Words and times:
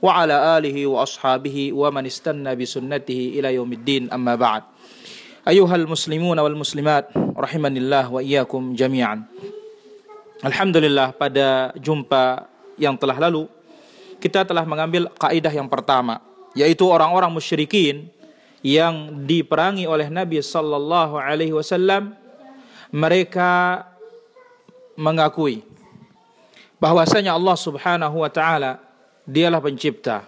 wa 0.00 0.12
ala 0.12 0.56
alihi 0.60 0.84
wa 0.84 1.02
ashabihi 1.02 1.72
wa 1.72 1.88
man 1.88 2.04
istanna 2.04 2.52
bi 2.52 2.68
sunnatihi 2.68 3.40
ila 3.40 3.48
yaumiddin 3.52 4.12
amma 4.12 4.36
ba'd. 4.36 4.62
Ayuhal 5.46 5.86
muslimun 5.86 6.36
wal 6.36 6.58
muslimat 6.58 7.10
rahimanillah 7.14 8.10
wa 8.10 8.18
iyyakum 8.18 8.74
jami'an. 8.74 9.24
Alhamdulillah 10.44 11.16
pada 11.16 11.72
jumpa 11.80 12.44
yang 12.76 12.94
telah 13.00 13.16
lalu 13.16 13.48
kita 14.20 14.44
telah 14.44 14.64
mengambil 14.68 15.08
kaidah 15.16 15.52
yang 15.52 15.68
pertama 15.68 16.20
yaitu 16.56 16.84
orang-orang 16.88 17.28
musyrikin 17.32 18.08
yang 18.64 19.24
diperangi 19.24 19.84
oleh 19.84 20.08
Nabi 20.08 20.40
sallallahu 20.40 21.20
alaihi 21.20 21.52
wasallam 21.52 22.16
mereka 22.92 23.84
mengakui 24.96 25.60
bahwasanya 26.80 27.36
Allah 27.36 27.56
Subhanahu 27.56 28.24
wa 28.24 28.30
taala 28.32 28.80
dialah 29.26 29.60
pencipta. 29.60 30.24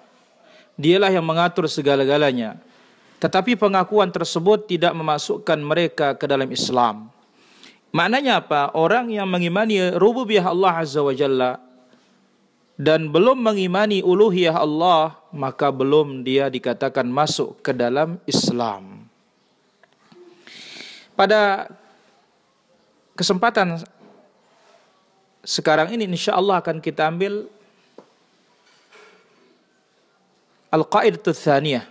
Dialah 0.79 1.11
yang 1.11 1.27
mengatur 1.27 1.67
segala-galanya. 1.71 2.59
Tetapi 3.19 3.59
pengakuan 3.59 4.15
tersebut 4.15 4.71
tidak 4.71 4.95
memasukkan 4.95 5.59
mereka 5.59 6.15
ke 6.15 6.27
dalam 6.31 6.47
Islam. 6.51 7.11
Maknanya 7.91 8.45
apa? 8.45 8.71
Orang 8.79 9.11
yang 9.11 9.27
mengimani 9.27 9.91
rububiyah 9.97 10.53
Allah 10.53 10.87
Azza 10.87 11.03
wa 11.03 11.11
Jalla 11.11 11.59
dan 12.79 13.11
belum 13.11 13.43
mengimani 13.43 14.07
uluhiyah 14.07 14.55
Allah, 14.55 15.19
maka 15.35 15.75
belum 15.75 16.23
dia 16.23 16.47
dikatakan 16.47 17.11
masuk 17.11 17.59
ke 17.59 17.75
dalam 17.75 18.23
Islam. 18.23 19.11
Pada 21.19 21.67
kesempatan 23.19 23.83
sekarang 25.43 25.91
ini 25.91 26.07
insya 26.07 26.39
Allah 26.39 26.63
akan 26.63 26.79
kita 26.79 27.11
ambil 27.11 27.51
القائدة 30.75 31.23
الثانية. 31.29 31.89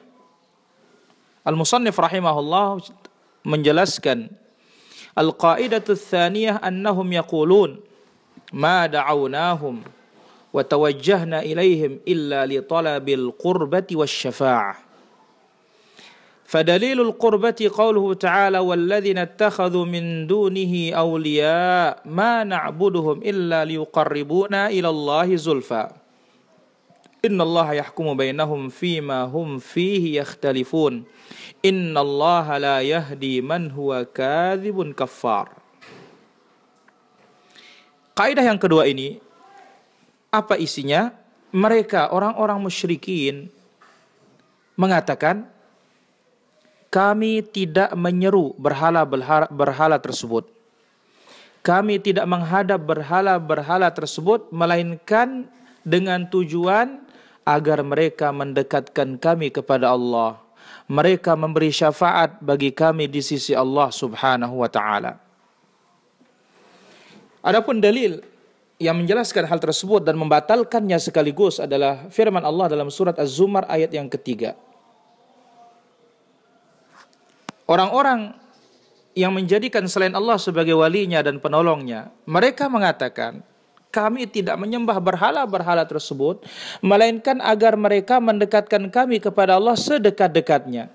المصنف 1.47 1.99
رحمه 1.99 2.39
الله 2.39 2.81
من 3.45 3.63
جلس 3.63 3.99
كان 3.99 4.29
القائدة 5.17 5.83
الثانية 5.89 6.55
أنهم 6.55 7.13
يقولون 7.13 7.79
ما 8.53 8.85
دعوناهم 8.85 9.81
وتوجهنا 10.53 11.39
إليهم 11.39 11.99
إلا 12.07 12.45
لطلب 12.45 13.09
القربة 13.09 13.87
والشفاعة. 13.93 14.77
فدليل 16.45 17.01
القربة 17.01 17.71
قوله 17.73 18.13
تعالى 18.13 18.59
والذين 18.59 19.17
اتخذوا 19.17 19.85
من 19.85 20.27
دونه 20.27 20.91
أولياء 20.93 22.01
ما 22.05 22.43
نعبدهم 22.43 23.21
إلا 23.23 23.65
ليقربونا 23.65 24.67
إلى 24.67 24.89
الله 24.89 25.35
زلفاً 25.35 26.06
Inna 27.25 27.41
Allah 27.41 27.81
yahkumu 27.81 28.13
bainahum 28.13 28.69
fima 28.69 29.25
hum 29.25 29.57
fihi 29.57 30.21
yakhtalifun. 30.21 31.01
Allah 31.65 32.47
la 32.61 32.77
yahdi 32.85 33.41
man 33.41 33.73
huwa 33.73 34.05
kadhibun 34.05 34.93
kafar. 34.93 35.49
Kaidah 38.13 38.45
yang 38.45 38.61
kedua 38.61 38.85
ini 38.85 39.17
apa 40.29 40.57
isinya? 40.57 41.13
Mereka 41.47 42.11
orang-orang 42.13 42.59
musyrikin 42.59 43.47
mengatakan 44.77 45.47
kami 46.93 47.41
tidak 47.41 47.89
menyeru 47.97 48.53
berhala-berhala 48.61 49.49
berhala 49.49 49.97
tersebut. 49.97 50.45
Kami 51.65 51.99
tidak 51.99 52.23
menghadap 52.29 52.79
berhala-berhala 52.79 53.91
tersebut 53.91 54.47
melainkan 54.53 55.49
dengan 55.83 56.27
tujuan 56.27 57.06
agar 57.47 57.79
mereka 57.79 58.35
mendekatkan 58.35 59.15
kami 59.15 59.55
kepada 59.55 59.95
Allah. 59.95 60.35
Mereka 60.91 61.39
memberi 61.39 61.71
syafaat 61.71 62.43
bagi 62.43 62.75
kami 62.75 63.07
di 63.07 63.23
sisi 63.23 63.55
Allah 63.55 63.87
Subhanahu 63.87 64.59
wa 64.59 64.67
taala. 64.67 65.15
Adapun 67.39 67.79
dalil 67.79 68.19
yang 68.75 68.99
menjelaskan 68.99 69.47
hal 69.47 69.63
tersebut 69.63 70.03
dan 70.03 70.19
membatalkannya 70.19 70.99
sekaligus 70.99 71.63
adalah 71.63 72.11
firman 72.11 72.43
Allah 72.43 72.67
dalam 72.67 72.91
surat 72.91 73.15
Az-Zumar 73.15 73.63
ayat 73.71 73.95
yang 73.95 74.11
ketiga. 74.11 74.59
Orang-orang 77.67 78.35
yang 79.15 79.31
menjadikan 79.35 79.87
selain 79.87 80.15
Allah 80.15 80.39
sebagai 80.39 80.75
walinya 80.75 81.19
dan 81.25 81.39
penolongnya, 81.41 82.11
mereka 82.29 82.69
mengatakan, 82.71 83.43
kami 83.89 84.27
tidak 84.27 84.59
menyembah 84.59 84.99
berhala-berhala 84.99 85.87
tersebut, 85.87 86.43
melainkan 86.83 87.39
agar 87.41 87.73
mereka 87.79 88.19
mendekatkan 88.19 88.91
kami 88.91 89.17
kepada 89.23 89.57
Allah 89.57 89.73
sedekat-dekatnya. 89.73 90.91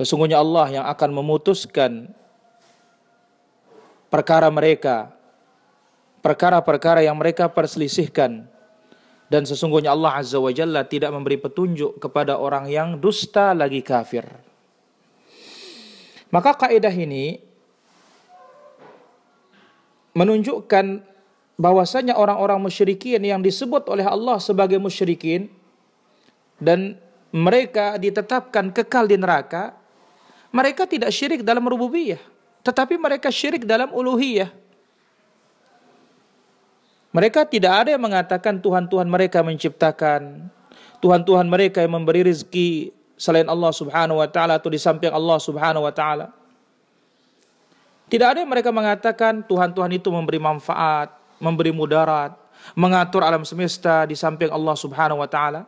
Sesungguhnya 0.00 0.40
Allah 0.40 0.80
yang 0.80 0.86
akan 0.88 1.10
memutuskan 1.12 2.08
perkara 4.08 4.48
mereka, 4.48 5.12
perkara-perkara 6.24 7.04
yang 7.04 7.16
mereka 7.16 7.48
perselisihkan. 7.52 8.48
Dan 9.30 9.46
sesungguhnya 9.46 9.94
Allah 9.94 10.18
Azza 10.18 10.42
wa 10.42 10.50
Jalla 10.50 10.82
tidak 10.82 11.14
memberi 11.14 11.38
petunjuk 11.38 12.02
kepada 12.02 12.34
orang 12.34 12.66
yang 12.66 12.98
dusta 12.98 13.54
lagi 13.54 13.78
kafir. 13.78 14.26
Maka 16.34 16.66
kaidah 16.66 16.90
ini 16.90 17.38
menunjukkan 20.18 21.06
bahwasanya 21.60 22.16
orang-orang 22.16 22.56
musyrikin 22.56 23.20
yang 23.20 23.44
disebut 23.44 23.84
oleh 23.92 24.08
Allah 24.08 24.40
sebagai 24.40 24.80
musyrikin 24.80 25.52
dan 26.56 26.96
mereka 27.28 28.00
ditetapkan 28.00 28.72
kekal 28.72 29.04
di 29.04 29.20
neraka, 29.20 29.76
mereka 30.48 30.88
tidak 30.88 31.12
syirik 31.12 31.44
dalam 31.44 31.62
rububiyah, 31.68 32.18
tetapi 32.64 32.96
mereka 32.96 33.28
syirik 33.28 33.68
dalam 33.68 33.92
uluhiyah. 33.92 34.48
Mereka 37.10 37.44
tidak 37.44 37.72
ada 37.84 37.88
yang 37.92 38.02
mengatakan 38.02 38.56
Tuhan-Tuhan 38.56 39.04
mereka 39.04 39.44
menciptakan, 39.44 40.48
Tuhan-Tuhan 41.04 41.44
mereka 41.44 41.84
yang 41.84 41.92
memberi 41.92 42.24
rezeki 42.24 42.94
selain 43.20 43.44
Allah 43.50 43.74
Subhanahu 43.74 44.22
wa 44.22 44.28
taala 44.30 44.56
atau 44.56 44.72
di 44.72 44.80
samping 44.80 45.12
Allah 45.12 45.36
Subhanahu 45.36 45.84
wa 45.84 45.92
taala. 45.92 46.32
Tidak 48.10 48.26
ada 48.26 48.38
yang 48.42 48.50
mereka 48.50 48.74
mengatakan 48.74 49.42
Tuhan-Tuhan 49.44 49.90
itu 49.94 50.08
memberi 50.10 50.38
manfaat, 50.42 51.19
memberi 51.40 51.72
mudarat, 51.72 52.36
mengatur 52.76 53.24
alam 53.24 53.42
semesta 53.42 54.04
di 54.04 54.14
samping 54.14 54.52
Allah 54.52 54.76
Subhanahu 54.76 55.24
wa 55.24 55.26
taala? 55.26 55.64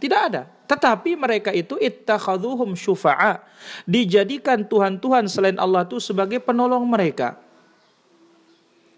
Tidak 0.00 0.20
ada. 0.20 0.48
Tetapi 0.66 1.12
mereka 1.14 1.50
itu 1.52 1.76
ittakhaduhum 1.76 2.72
syufa'a, 2.72 3.42
dijadikan 3.84 4.64
tuhan-tuhan 4.64 5.28
selain 5.28 5.58
Allah 5.60 5.84
itu 5.84 6.00
sebagai 6.00 6.40
penolong 6.40 6.82
mereka. 6.86 7.36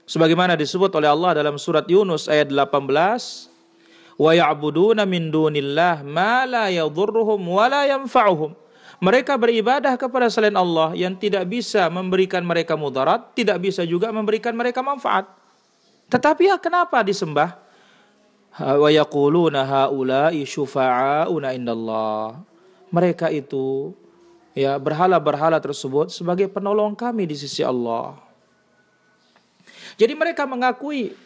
Sebagaimana 0.06 0.54
disebut 0.54 0.92
oleh 0.94 1.08
Allah 1.08 1.42
dalam 1.42 1.56
surat 1.56 1.88
Yunus 1.88 2.28
ayat 2.28 2.52
18, 2.52 4.20
wa 4.20 4.30
ya'buduna 4.36 5.02
min 5.08 5.32
dunillah 5.32 6.04
ma 6.04 6.44
la 6.46 6.69
yadhurruhum 6.69 7.40
wa 7.40 7.66
la 7.66 7.88
yanfa'uhum. 7.88 8.52
Mereka 9.02 9.34
beribadah 9.34 9.99
kepada 9.99 10.31
selain 10.31 10.54
Allah 10.54 10.94
yang 10.94 11.19
tidak 11.19 11.50
bisa 11.50 11.90
memberikan 11.90 12.46
mereka 12.46 12.78
mudarat, 12.78 13.34
tidak 13.34 13.58
bisa 13.58 13.82
juga 13.82 14.14
memberikan 14.14 14.54
mereka 14.54 14.78
manfaat. 14.78 15.41
Tetapi 16.12 16.53
ya 16.53 16.61
kenapa 16.61 17.00
disembah? 17.00 17.56
Indallah. 21.56 22.37
Mereka 22.93 23.32
itu 23.32 23.97
ya 24.53 24.76
berhala-berhala 24.76 25.56
tersebut 25.56 26.12
sebagai 26.12 26.53
penolong 26.53 26.93
kami 26.93 27.25
di 27.25 27.32
sisi 27.32 27.64
Allah. 27.64 28.12
Jadi 29.97 30.12
mereka 30.12 30.44
mengakui 30.44 31.17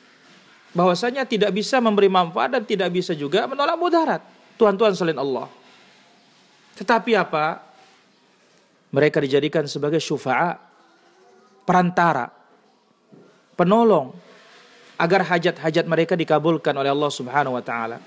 bahwasanya 0.71 1.27
tidak 1.27 1.51
bisa 1.51 1.83
memberi 1.83 2.07
manfaat 2.07 2.55
dan 2.55 2.63
tidak 2.63 2.95
bisa 2.95 3.11
juga 3.11 3.51
menolak 3.51 3.75
mudarat. 3.75 4.23
Tuhan-Tuhan 4.55 4.95
selain 4.95 5.19
Allah. 5.19 5.51
Tetapi 6.79 7.11
apa? 7.19 7.59
Mereka 8.95 9.19
dijadikan 9.19 9.67
sebagai 9.67 9.99
syufa'a, 9.99 10.55
perantara, 11.67 12.31
penolong 13.59 14.26
agar 14.97 15.21
hajat-hajat 15.25 15.85
mereka 15.85 16.17
dikabulkan 16.17 16.73
oleh 16.73 16.91
Allah 16.93 17.13
Subhanahu 17.13 17.57
wa 17.57 17.65
taala. 17.65 18.01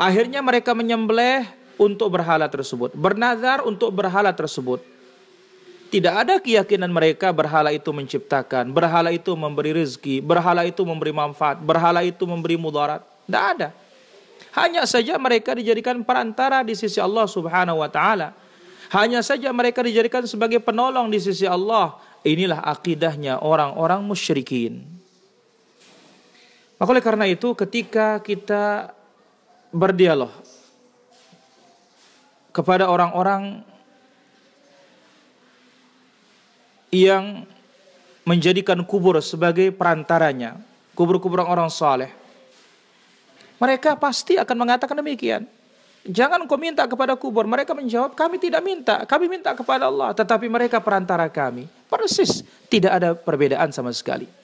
Akhirnya 0.00 0.40
mereka 0.40 0.72
menyembelih 0.72 1.44
untuk 1.76 2.12
berhala 2.12 2.48
tersebut, 2.48 2.92
bernazar 2.96 3.64
untuk 3.64 3.92
berhala 3.92 4.32
tersebut. 4.32 4.80
Tidak 5.90 6.14
ada 6.14 6.38
keyakinan 6.38 6.86
mereka 6.86 7.34
berhala 7.34 7.74
itu 7.74 7.90
menciptakan, 7.90 8.70
berhala 8.70 9.10
itu 9.10 9.34
memberi 9.34 9.74
rezeki, 9.74 10.22
berhala 10.22 10.62
itu 10.62 10.86
memberi 10.86 11.10
manfaat, 11.10 11.58
berhala 11.58 12.06
itu 12.06 12.22
memberi 12.28 12.54
mudarat. 12.54 13.02
Tidak 13.26 13.44
ada. 13.56 13.68
Hanya 14.54 14.86
saja 14.86 15.18
mereka 15.18 15.50
dijadikan 15.54 15.98
perantara 16.06 16.62
di 16.62 16.78
sisi 16.78 17.02
Allah 17.02 17.26
Subhanahu 17.26 17.82
wa 17.82 17.90
taala. 17.90 18.36
Hanya 18.90 19.22
saja 19.22 19.50
mereka 19.50 19.82
dijadikan 19.82 20.22
sebagai 20.30 20.62
penolong 20.62 21.10
di 21.10 21.18
sisi 21.18 21.46
Allah. 21.46 21.98
Inilah 22.22 22.62
akidahnya 22.62 23.42
orang-orang 23.42 24.04
musyrikin. 24.04 24.99
Maka 26.80 26.96
oleh 26.96 27.04
karena 27.04 27.28
itu 27.28 27.52
ketika 27.52 28.16
kita 28.24 28.96
berdialog 29.68 30.32
kepada 32.56 32.88
orang-orang 32.88 33.60
yang 36.88 37.44
menjadikan 38.24 38.80
kubur 38.88 39.20
sebagai 39.20 39.68
perantaranya, 39.76 40.56
kubur-kubur 40.96 41.44
orang 41.44 41.68
saleh. 41.68 42.08
Mereka 43.60 44.00
pasti 44.00 44.40
akan 44.40 44.56
mengatakan 44.56 44.96
demikian. 44.96 45.44
Jangan 46.00 46.48
kau 46.48 46.56
minta 46.56 46.88
kepada 46.88 47.12
kubur. 47.12 47.44
Mereka 47.44 47.76
menjawab, 47.76 48.16
kami 48.16 48.40
tidak 48.40 48.64
minta. 48.64 49.04
Kami 49.04 49.28
minta 49.28 49.52
kepada 49.52 49.92
Allah. 49.92 50.16
Tetapi 50.16 50.48
mereka 50.48 50.80
perantara 50.80 51.28
kami. 51.28 51.68
Persis. 51.92 52.40
Tidak 52.72 52.88
ada 52.88 53.12
perbedaan 53.12 53.68
sama 53.68 53.92
sekali. 53.92 54.39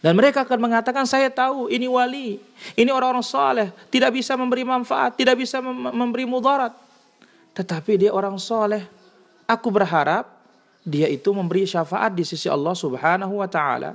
Dan 0.00 0.16
mereka 0.16 0.48
akan 0.48 0.58
mengatakan, 0.64 1.04
saya 1.04 1.28
tahu 1.28 1.68
ini 1.68 1.84
wali. 1.84 2.40
Ini 2.72 2.88
orang-orang 2.88 3.24
saleh. 3.24 3.68
Tidak 3.92 4.08
bisa 4.08 4.32
memberi 4.32 4.64
manfaat. 4.64 5.20
Tidak 5.20 5.36
bisa 5.36 5.60
memberi 5.60 6.24
mudarat. 6.24 6.72
Tetapi 7.52 8.00
dia 8.00 8.10
orang 8.16 8.40
saleh. 8.40 8.88
Aku 9.44 9.68
berharap 9.68 10.40
dia 10.80 11.04
itu 11.04 11.28
memberi 11.36 11.68
syafaat 11.68 12.16
di 12.16 12.24
sisi 12.24 12.48
Allah 12.48 12.72
Subhanahu 12.72 13.44
wa 13.44 13.48
taala. 13.50 13.92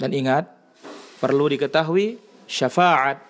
Dan 0.00 0.10
ingat, 0.16 0.48
perlu 1.20 1.44
diketahui 1.52 2.16
syafaat 2.48 3.20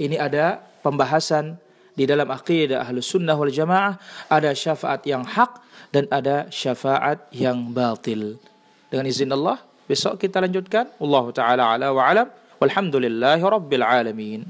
ini 0.00 0.16
ada 0.16 0.64
pembahasan 0.80 1.60
di 1.92 2.08
dalam 2.08 2.26
akidah 2.32 2.88
Ahlus 2.88 3.12
Sunnah 3.12 3.36
wal 3.36 3.52
Jamaah 3.52 4.00
ada 4.32 4.56
syafaat 4.56 5.04
yang 5.04 5.22
hak 5.22 5.60
dan 5.92 6.08
ada 6.08 6.48
syafaat 6.48 7.28
yang 7.30 7.70
batil. 7.70 8.40
Dengan 8.92 9.08
izin 9.08 9.32
Allah, 9.32 9.56
besok 9.88 10.20
kita 10.20 10.36
lanjutkan. 10.44 10.92
Allah 11.00 11.24
taala 11.32 11.62
ala 11.72 11.88
wa 11.96 12.04
alam. 12.04 12.28
Walhamdulillahi 12.60 13.40
alamin. 13.80 14.44